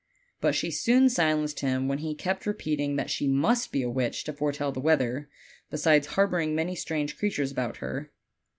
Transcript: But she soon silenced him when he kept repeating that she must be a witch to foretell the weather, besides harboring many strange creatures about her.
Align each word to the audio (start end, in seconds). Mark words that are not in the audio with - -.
But 0.39 0.55
she 0.55 0.71
soon 0.71 1.09
silenced 1.09 1.59
him 1.59 1.87
when 1.87 1.99
he 1.99 2.15
kept 2.15 2.47
repeating 2.47 2.95
that 2.95 3.11
she 3.11 3.27
must 3.27 3.71
be 3.71 3.83
a 3.83 3.89
witch 3.91 4.23
to 4.23 4.33
foretell 4.33 4.71
the 4.71 4.79
weather, 4.79 5.29
besides 5.69 6.07
harboring 6.17 6.55
many 6.55 6.73
strange 6.73 7.19
creatures 7.19 7.51
about 7.51 7.77
her. 7.77 8.11